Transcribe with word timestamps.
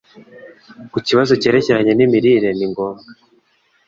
Ku 0.91 0.97
kibazo 1.07 1.31
cyerekeranye 1.41 1.93
n’imirire, 1.95 2.49
ni 2.57 2.65
ngombwa 2.71 3.07